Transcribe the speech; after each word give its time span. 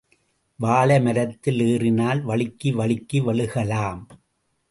வாழைமரத்தில் 0.59 1.59
ஏறினால், 1.67 2.21
வழுக்கி 2.25 2.71
வழுக்கி 2.71 3.19
விழுகலாம்! 3.21 4.01